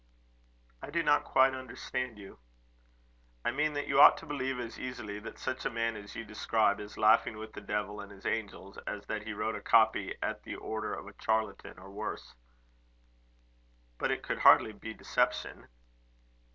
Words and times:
"I 0.81 0.89
do 0.89 1.03
not 1.03 1.25
quite 1.25 1.53
understand 1.53 2.17
you." 2.17 2.39
"I 3.45 3.51
mean, 3.51 3.73
that 3.73 3.85
you 3.87 4.01
ought 4.01 4.17
to 4.17 4.25
believe 4.25 4.59
as 4.59 4.79
easily 4.79 5.19
that 5.19 5.37
such 5.37 5.63
a 5.63 5.69
man 5.69 5.95
as 5.95 6.15
you 6.15 6.25
describe 6.25 6.79
is 6.79 6.97
laughing 6.97 7.37
with 7.37 7.53
the 7.53 7.61
devil 7.61 7.99
and 8.01 8.11
his 8.11 8.25
angels, 8.25 8.79
as 8.87 9.05
that 9.05 9.21
he 9.27 9.33
wrote 9.33 9.55
a 9.55 9.61
copy 9.61 10.15
at 10.19 10.41
the 10.41 10.55
order 10.55 10.95
of 10.95 11.05
a 11.07 11.13
charlatan, 11.21 11.77
or 11.77 11.91
worse." 11.91 12.33
"But 13.99 14.09
it 14.09 14.23
could 14.23 14.39
hardly 14.39 14.71
be 14.71 14.91
deception." 14.95 15.67